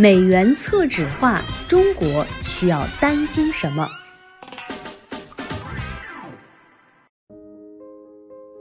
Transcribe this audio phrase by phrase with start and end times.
[0.00, 3.86] 美元测纸化，中国需要担心什么？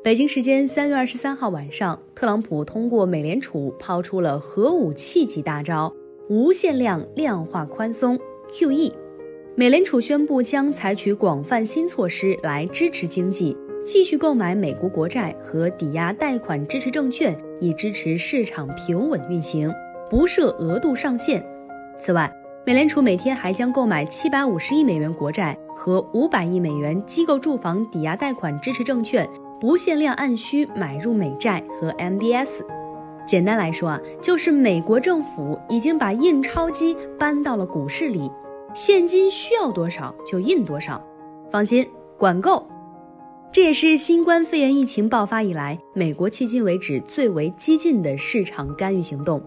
[0.04, 5.90] 北京时间三月二十三号晚上，特朗普通过美联储抛出了核武器级大招——
[6.30, 8.20] 无限量量化宽松
[8.52, 8.92] （QE）。
[9.56, 19.73] 美联储宣布将采取广泛新措施来支持经济，继续购买美国国债和抵押贷款支持证券，以支持市场平稳运行。
[20.09, 21.45] 不设额度上限。
[21.99, 22.31] 此外，
[22.66, 29.28] 美联储每天还将购买七百五十亿美元国债和五百亿美元机构住房抵押贷款支持证券，
[29.59, 32.61] 不限量按需买入美债和 MBS。
[33.25, 38.30] 简单来说啊，就是美国政府已经把印钞机搬到了股市里，
[38.73, 41.02] 现金需要多少就印多少，
[41.52, 42.66] 放心，管够。
[43.52, 49.41] 这也是新冠肺炎疫情爆发以来，美国迄今为止最为激进的市场干预行动。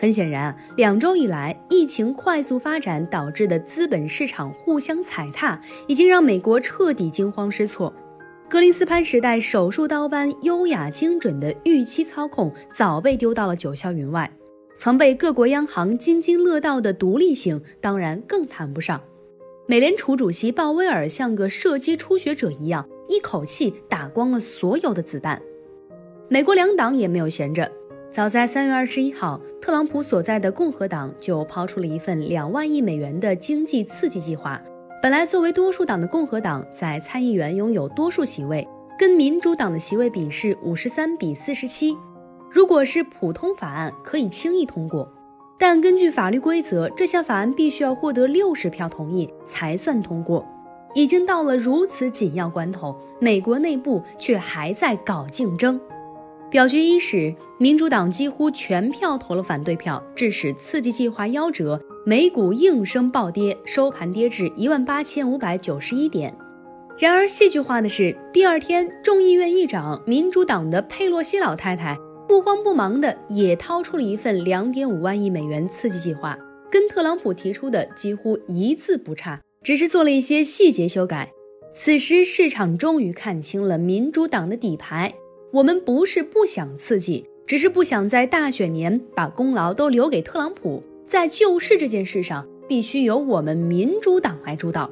[0.00, 7.92] 很显然啊，两周以来，疫情快速发展导致的资本市场互相踩踏，已经让美国彻底惊慌失措。
[8.48, 14.28] 格林斯潘时代手术刀般优雅精准的预期操控，早被丢到了九霄云外。
[14.78, 18.98] 曾被各国央行津津乐道的独立性，当然更谈不上。
[19.66, 25.40] 美联储主席鲍威尔像个射击初学者一样，一口气打光了所有的子弹。
[26.28, 27.70] 美国两党也没有闲着。
[28.12, 34.60] 早在三月二十一号，特朗普所在的共和党就抛出了一份两万亿美元的经济刺激计划。
[35.00, 38.66] 本来作为多数党的共和党在参议员拥有多数席位，
[38.98, 41.96] 跟民主党的席位比是五十三比四十七。
[42.50, 45.08] 如果是普通法案，可以轻易通过，
[45.56, 50.44] 但根据法律规则，这项法案必须要获得六十票同意才算通过。
[50.94, 55.80] 已经到了如此紧要关头，美国内部却还在搞竞争。
[56.50, 66.34] 表决伊始，民主党几乎全票投了反对票，致使刺激计划夭折，美股应声暴跌，收盘跌至一万八千五百九十一点。
[66.96, 71.94] 然而戏剧化的是，第二天众议院议长民主党的佩洛西老太太
[72.26, 76.38] 不慌不忙的也掏出了一份两点五万亿美元刺激计划，
[76.70, 81.30] 跟特朗普提出的几乎一字不差，只是做了一些细节修改。
[81.74, 85.12] 此时市场终于看清了民主党的底牌。
[85.52, 90.82] 我们不是不想刺激，只是不想在大选年把功劳都留给特朗普。
[91.06, 94.88] 在救市这件事上，必须由我们民主党来主导。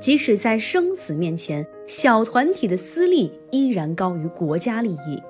[0.00, 5.22] 即使在生死面前，小团体的私利依然高于国家利益。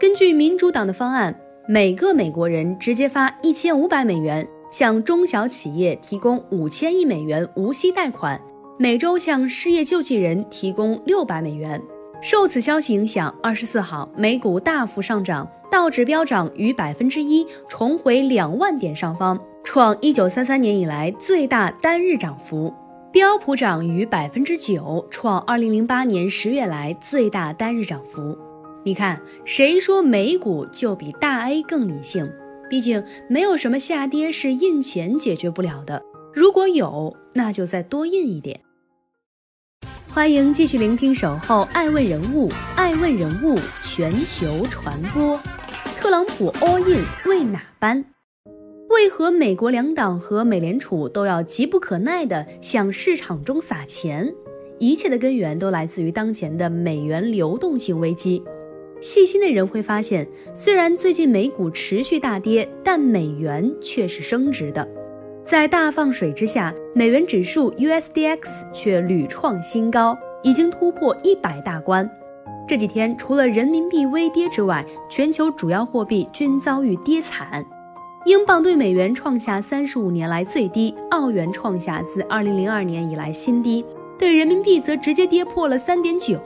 [0.00, 1.32] 根据民主党的方案，
[1.68, 8.38] 每个美国人直接发一千五百美元，向中小企业提供五千亿美元无息贷款，
[8.76, 11.80] 每周向失业救济人提供六百美元。
[12.22, 22.72] 受此消息影响，二十四号美股大幅上涨，道指飙涨逾百分之一，重回两万点上方，创一九三三年以来最大单日涨幅；
[23.10, 28.38] 标普涨逾百分之九，创二零零八年十月来最大单日涨幅。
[28.84, 32.30] 你看，谁说美股就比大 A 更理性？
[32.70, 36.00] 毕竟没有什么下跌是印钱解决不了的，
[36.32, 38.60] 如果有，那就再多印一点。
[40.14, 45.38] 欢迎继续聆听《守候爱问人物》，爱问人物全球传播。
[45.98, 48.04] 特朗普 all in 为哪般？
[48.90, 54.30] 为何美国两党和美联储都要急不可耐地向市场中撒钱？
[54.78, 58.44] 一切的根源都来自于当前的美元流动性危机。
[59.00, 64.86] 细心的人会发现，虽然最近美股持续大跌，但美元却是升值的。
[65.44, 72.08] 在大放水之下，美元指数 USDX 却屡创新高，已经突破一百大关。
[72.66, 77.64] 这几天，除了人民币微跌之外，全球主要货币均遭遇跌惨。
[78.24, 83.84] 英镑对美元创下三十五年来最低，澳元创下自二零零二年以来新低，
[84.18, 86.40] 对人民币则直接跌破了三点九。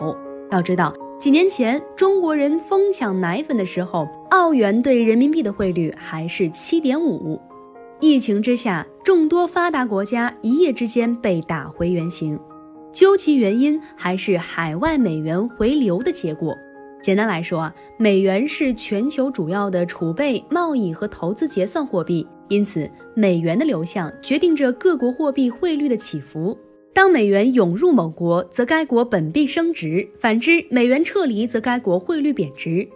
[0.51, 7.41] 要知道，几年前中国人疯抢奶粉的时候，澳元对人民币的汇率还是七点五。
[7.99, 12.39] 疫情之下，众多发达国家一夜之间被打回原形，
[12.93, 16.55] 究其原因，还是海外美元回流的结果。
[17.01, 26.57] 简单来说啊，美元是全球主要的储备、贸易和投资结算货币，因此，美元的流向决定着各国货币汇率的起伏。
[26.93, 32.87] 当美元涌入某国，则该国本币升值；反之，美元撤离，则该国汇率贬值。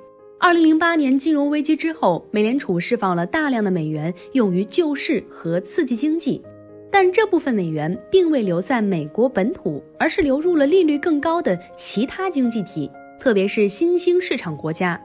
[0.43, 6.43] 二零零八年金融危机之后，美联储释放了大量的美元，用于救市和刺激经济。
[6.91, 12.91] 但这部分美元并未留在美国本土，而是流入了利率更高的其他经济体，
[13.21, 14.99] 特别是新兴市场国家。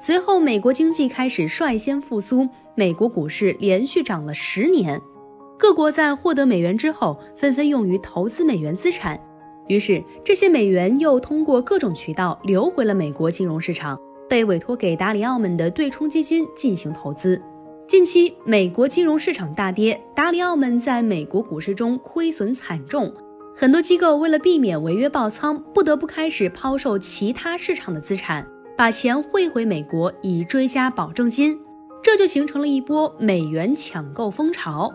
[0.00, 5.00] 随后，美国经济开始率先复苏，美国股市连续涨了十年。
[5.58, 9.18] 各国在获得美元之后，纷纷用于投资美元资产，
[9.66, 17.40] 于是这些美元又通过各种渠道流回了美国金融市场，被委托给达里奥们的对冲基金进行投资。
[17.86, 23.12] 近期美国金融市场大跌，达里奥们在美国股市中亏损惨重，
[23.54, 28.44] 很多机构为了避免违约爆仓，不得不开始抛售其他市场的资产，
[28.76, 31.56] 把钱汇回美国以追加保证金，
[32.02, 34.92] 这就形成了一波美元抢购风潮。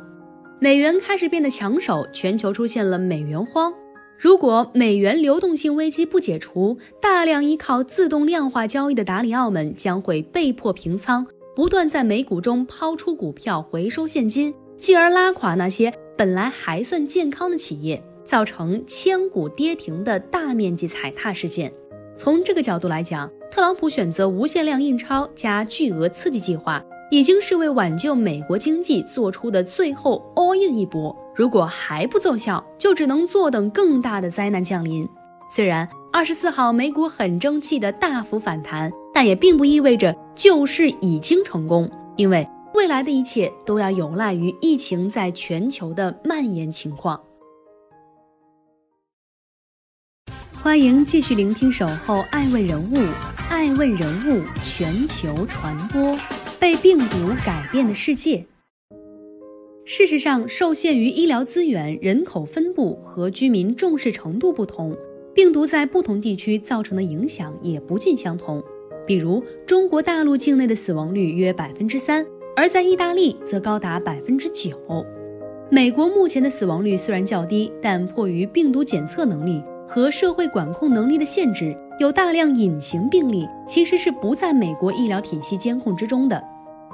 [0.59, 3.73] 美元开始变得抢手，全球出现了美元荒。
[4.21, 11.25] 如果美元流动性危机不解除，大量依靠自动量化交易的达里奥们将会被迫平仓，
[11.55, 21.73] 不断在美股中抛出股票回收现金，继而拉垮那些本来还算健康的企业，造成千股跌停的大面积踩踏事件。
[22.15, 26.79] 从这个角度来讲，特朗普选择无限量印钞加巨额刺激计划。
[27.09, 35.07] 已经是为挽救美国经济做出的最后 all in 一搏，如果还不奏效，就只能坐等更大的灾难降临。
[35.49, 47.19] 虽然二十四号美股很争气的大幅反弹，但也并不意味着救市已经成功，因为未来的一切都要有赖于疫情在全球的蔓延情况。
[50.61, 52.97] 欢迎继续聆听《守候爱问人物》，
[53.49, 56.17] 爱问人物全球传播。
[56.59, 58.45] 被病毒改变的世界。
[59.93, 64.95] 事实上，受限于医疗资源、人口分布和居民重视程度不同，
[65.33, 68.63] 病毒在不同地区造成的影响也不尽相同。
[69.05, 74.71] 比如，中国大陆境内的死亡率约百分之三，而在意大利则高达百分之九。
[75.69, 86.41] 美国目前的死亡率虽然较低，但迫于病毒检测能力和社会管控能力的限制，有大量隐形病例其实是不在美国医疗体系监控之中的。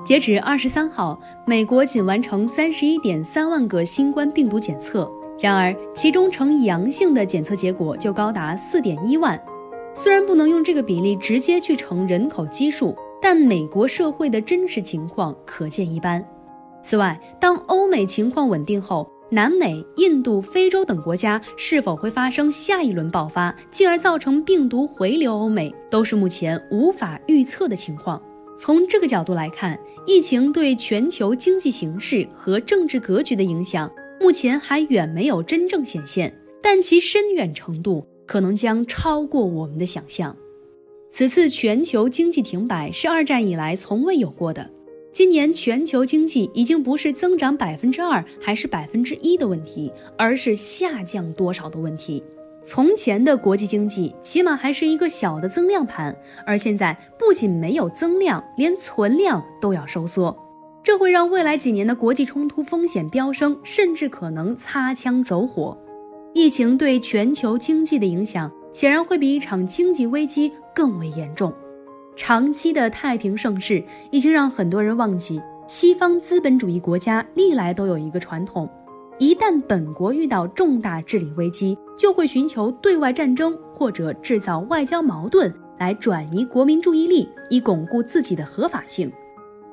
[0.08, 5.06] 截止二十三号，美国仅完成三十一点三万个新冠病毒检测，
[5.38, 9.38] 然而其中呈阳性的检测结果就高达四点一万。
[9.94, 16.26] 虽然不能用这个比例直接去乘人口基数，但美国社会的真实情况可见一斑。
[16.82, 28.22] 此外，当欧美情况稳定后，南美、印度、非洲等国家是否会发生下一轮爆发，进而造成病毒回流欧美，都是目前无法预测的情况。
[28.58, 40.36] 从这个角度来看，疫情对全球经济形势和政治格局的影响，目前还远没有真正显现，但其深远程度可能将超过我们的想象。
[41.12, 44.70] 此次全球经济停摆是二战以来从未有过的。
[45.14, 52.24] 今年全球经济已经不是增长百分之二还是百分之一的问题，而是下降多少的问题。
[52.70, 56.14] 从前的国际经济起码还是一个小的增量盘，
[56.46, 60.36] 而现在不仅没有增量，连存量都要收缩，
[60.84, 65.78] 这会让未来几年的国际冲突风险飙升，甚至可能擦枪走火。
[66.34, 71.54] 疫情对全球经济的影响显然会比一场经济危机更为严重。
[72.18, 78.70] 长期的太平盛世已经让很多人忘记，西方资本主义国家历来都有一个传统。
[79.20, 89.12] 一旦本国遇到重大治理危机，就会寻求对外战争或者制造外交矛盾来转移国民注意力，以巩固自己的合法性。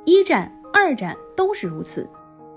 [0.06, 2.08] 一战、二战都是如此。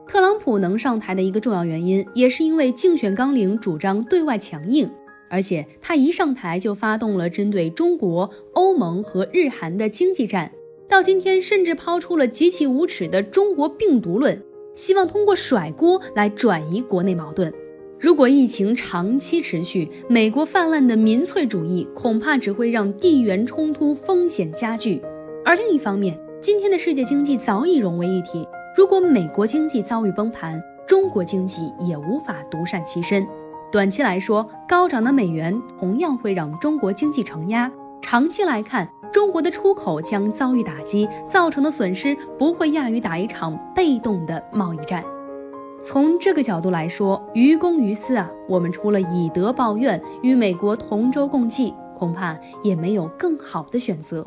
[0.08, 4.90] 特朗普能上台的一个重要原因，也是因为竞选纲领主张对外强硬，
[5.30, 10.50] 而且他一上台就发动了针对中国、欧盟和日韩的经济战，
[10.88, 14.42] 到今天甚至抛出了极其无耻的“中国病毒论”。
[14.78, 17.52] 希望通过甩锅来转移国内矛盾。
[18.00, 25.02] 如果疫情长期持续，美国泛滥的民粹主义恐怕只会让地缘冲突风险加剧。
[25.44, 28.48] 而另一方面，今天的世界经济早已融为一体。
[28.76, 33.26] 如果美国经济遭遇崩盘，中国经济也无法独善其身。
[33.72, 37.68] 短期来说，高涨的美元同样会让中国经济承压；
[38.00, 45.04] 长期来看，中国的出口将遭遇打击，造成的损失不会亚于打一场被动的贸易战。
[45.82, 54.26] 从这个角度来说，于公于私啊，我们除了以德报怨，与美国同舟共济，恐怕也没有更好的选择。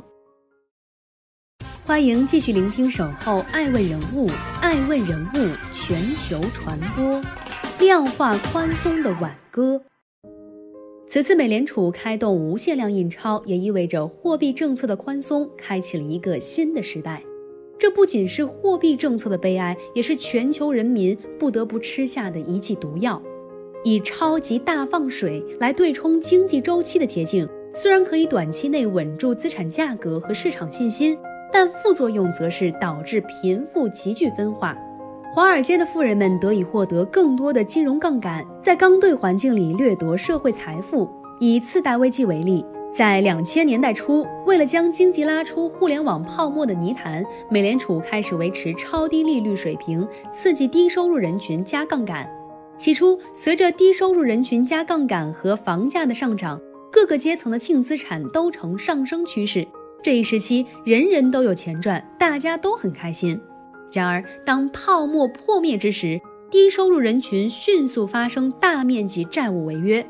[1.87, 4.29] 欢迎继续聆听《守候爱问人物》，
[4.63, 5.39] 爱问人物
[5.73, 7.21] 全球传播，
[7.81, 9.83] 量化宽松的挽歌。
[11.11, 17.21] 此次美联储开动无限量印钞，也意味着货币政策的宽松开启了一个新的时代。
[17.77, 23.21] 这不仅是货币政策的悲哀，也是全球人民不得不吃下的一剂毒药。
[23.83, 31.19] 以超级大放水来对冲经济周期的捷径，虽然可以短期内稳住资产价格和市场信心。
[31.53, 34.79] 但副作用则是导致贫富急剧分化，
[35.33, 41.09] 华尔街的富人们得以获得更多的金融杠杆，在刚兑环境里掠夺社会财富。
[41.39, 52.29] 以次贷危机为例，在两千年代初，为了将经济拉出互联网泡沫的泥潭，美联储开始维持超低利率水平，刺激低收入人群加杠杆。
[52.77, 56.61] 起初，随着低收入人群加杠杆和房价的上涨，
[56.91, 59.65] 各个阶层的净资产都呈上升趋势。
[60.03, 63.41] 这一时期，人人都有钱赚，大家都很开心。
[63.93, 66.21] 然而，当泡沫破灭之时，
[66.51, 70.05] 低收入人群迅速发生大面积债务违约，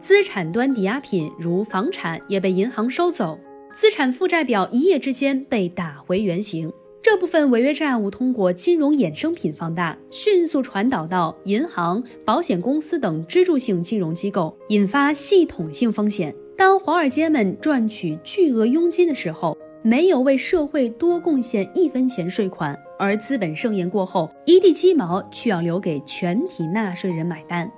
[0.00, 3.38] 资产端抵押品如房产也被银行收走，
[3.74, 6.72] 资产负债表一夜之间被打回原形。
[7.02, 16.34] 这部分违约债务通过金融衍生品放大，迅速传导到银行、保险公司等支柱性金融机构，引发系统性风险。
[16.56, 27.70] 当华尔街们赚取巨额佣金的时候，没有为社会多贡献一分钱税款；而资本盛宴过后，一地鸡毛却要留给全体纳税人买单。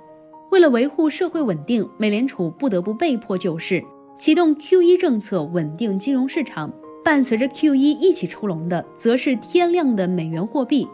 [0.51, 3.83] 为了维护社会稳定，美联储不得不被迫救市，
[4.17, 6.71] 启动 QE 政策稳定金融市场。
[7.03, 10.87] 伴随着 QE 一起出笼的，则是天量的美元货币。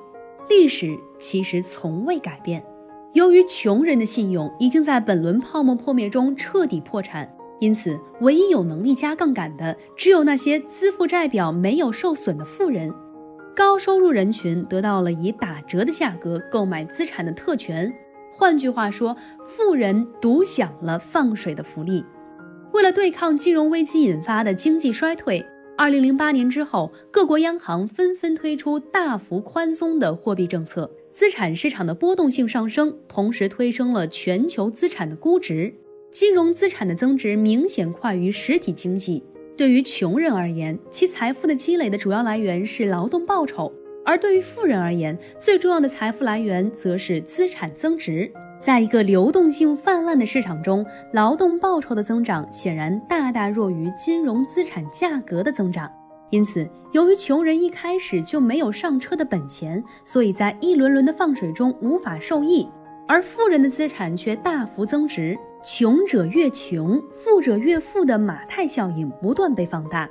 [0.50, 2.64] 历史其实从未改变。
[3.14, 7.28] 由于穷人的信用已经在本轮泡沫破灭中彻底破产。
[7.60, 12.94] 因此，唯一有能力加杠杆的，只有那些资负债表没有受损的富人。
[13.56, 17.92] 高收入人群得到了以打折的价格购买资产的特权。
[18.34, 22.04] 换句话说，富人独享了放水的福利。
[22.74, 25.44] 为了对抗金融危机引发的经济衰退
[25.78, 35.74] ，2008年之后，各国央行纷纷推出大幅宽松的货币政策，资产市场的波动性上升，同时推升了全球资产的估值。
[36.12, 39.24] 金融资产的增值明显快于实体经济。
[39.58, 43.72] 对于穷人而言，其财富的积累的主要来源是劳动报酬；
[44.04, 48.30] 而对于富人而言，最重要的财富来源则是资产增值。
[48.60, 55.90] 在一个流动性泛滥的市场中，劳动报酬的增长显然大大弱于金融资产价格的增长。
[56.32, 62.68] 因此，由于穷人一开始就没有上车的本钱，所以在一轮轮的放水中无法受益，
[63.08, 65.38] 而富人的资产却大幅增值。
[65.66, 70.08] 穷者越穷，富者越富的马太效应不断被放大，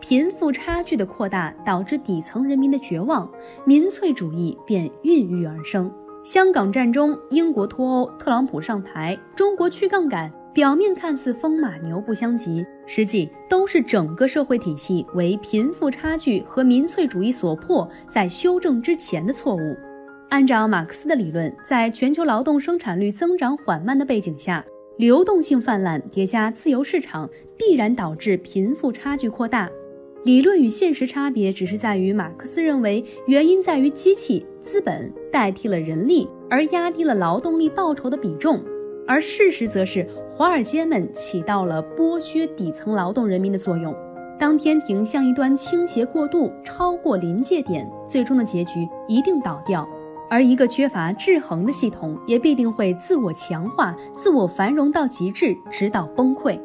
[0.00, 3.30] 贫富差距的扩大导致底层人民的绝望，
[3.66, 5.92] 民粹主义便孕育而生。
[6.24, 19.76] 香港战争，英国脱欧，特朗普上台，中国去杠杆，表面看似风马牛不相及，实际都是整个社会体系为贫富差距和民粹主义所迫，在修正之前的错误。
[20.30, 24.64] 按照马克思的理论，在全球劳动生产率增长缓慢的背景下。
[24.98, 29.70] 流动性泛滥叠加自由市场，必然导致贫富差距扩大。
[30.24, 38.58] 理论与现实差别只是在于，马克思认为原因在于机器资本代替了人力，而压低了劳动力报酬的比重；
[39.06, 43.94] 而事实则是，华尔街们起到了剥削底层劳动人民的作用。
[44.36, 49.88] 当天庭向一端倾斜过度，超过临界点，最终的结局一定倒掉。
[50.30, 56.60] 而一个缺乏制衡的系统，也必定会自我强化、自我繁荣到极致，直到崩溃。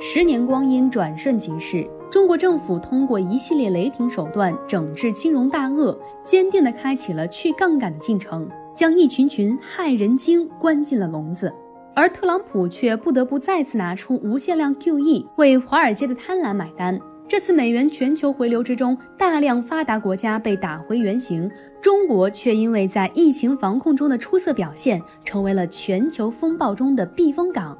[0.00, 11.52] 十年光阴转瞬即逝，中国政府通过一系列雷霆手段整治金融大鳄，坚定地开启了去杠杆的进程，将一群群害人精关进了笼子。
[11.94, 16.98] 而特朗普却不得不再次拿出无限量 QE，为华尔街的贪婪买单。
[17.32, 27.74] 这次美元全球回流之中，大量发达国家被打回原形，中国却因为在疫情防控中的出色表现，成为了全球风暴中的避风港。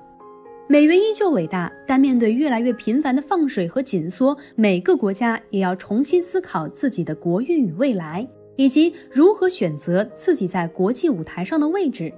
[0.69, 12.11] 美元依旧伟大，但面对越来越频繁的放水和紧缩，每个国家也要重新思考自己的国运与未来，以及如何选择自己在国际舞台上的位置。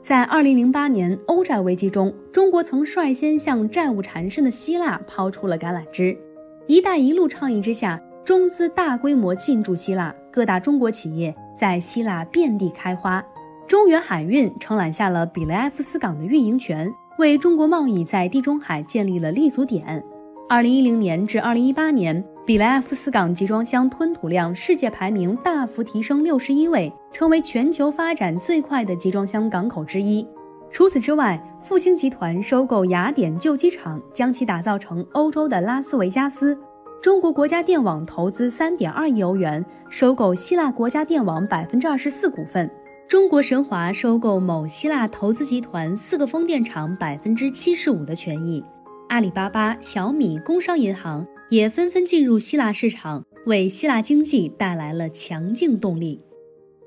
[0.00, 6.16] 在2008年欧债危机中，中国曾率先向债务缠身的希腊抛出了橄榄枝。
[6.68, 13.24] “一带一路”倡议之下，中资大规模进驻希腊，各大中国企业在希腊遍地开花。
[13.66, 20.04] 中原海运承揽下了比雷埃夫斯港的运营权，为中国贸易在地中海建立了立足点。
[20.46, 30.26] 二零一零年至二零一八年，比雷埃夫斯港集装箱吞吐量世界排名大幅提升六十一位，成为全球发展最快的集装箱港口之一。
[30.70, 36.58] 除此之外，复兴集团收购雅典旧机场，将其打造成欧洲的拉斯维加斯。
[37.00, 42.70] 中国国家电网投资三点二亿欧元收购希腊国家电网百分之二十四股份。
[43.08, 48.62] 中国神华收购某希腊投资集团四个风电场百分之七十五的权益。
[49.08, 51.26] 阿里巴巴、小米、工商银行。
[51.50, 56.20] 也纷纷进入希腊市场，为希腊经济带来了强劲动力。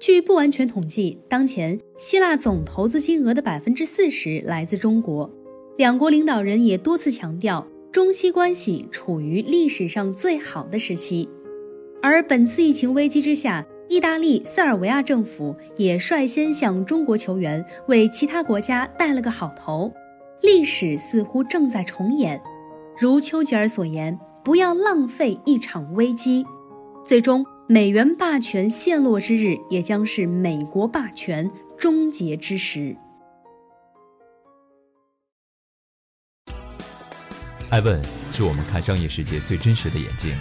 [0.01, 5.29] 据不完全统计，当前希腊总投资金额的百分之四十来自中国。
[5.77, 11.29] 两国领导人也多次强调，中希关系处于历史上最好的时期。
[12.01, 19.93] 而本次疫情危机之下，意大利、塞尔维亚政府也率先向中国求援，为其他国家带了个好头。
[20.41, 22.41] 历史似乎正在重演，
[22.99, 24.19] 如丘吉尔所言。
[24.43, 26.43] 不要浪费一场危机，
[27.05, 31.49] 最终美元霸权陷落之日，也将是美国霸权
[31.79, 32.93] 终结之时。
[37.69, 38.01] 艾问
[38.33, 40.35] 是我们看商业世界最真实的眼睛，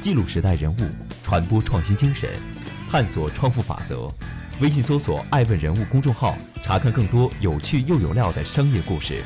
[0.00, 0.80] 记录时代人物，
[1.22, 2.28] 传播创新精神，
[2.90, 4.10] 探索创富法则。
[4.60, 9.22] 微信搜索“爱问人物”公众号，查看更多有趣又有料的商业故事。